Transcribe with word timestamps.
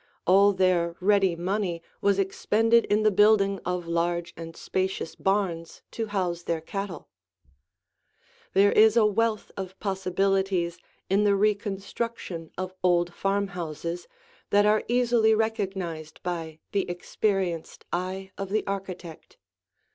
All 0.25 0.51
their 0.51 0.95
ready 0.99 1.35
money 1.35 1.83
was 2.01 2.17
expended 2.17 2.85
in 2.85 3.03
the 3.03 3.11
building 3.11 3.59
of 3.63 3.85
large 3.85 4.33
and 4.35 4.55
spacious 4.55 5.13
barns 5.13 5.83
to 5.91 6.07
house 6.07 6.41
their 6.41 6.59
cattle. 6.59 7.07
There 8.53 8.71
is 8.71 8.97
a 8.97 9.05
wealth 9.05 9.51
of 9.55 9.79
possibilities 9.79 10.79
in 11.07 11.23
the 11.23 11.35
reconstruction 11.35 12.49
of 12.57 12.73
old 12.81 13.13
farmhouses 13.13 14.07
that 14.49 14.65
are 14.65 14.81
easily 14.87 15.35
recognized 15.35 16.23
by 16.23 16.57
the 16.71 16.89
experienced 16.89 17.85
eye 17.93 18.31
of 18.39 18.49
the 18.49 18.65
architect. 18.65 19.37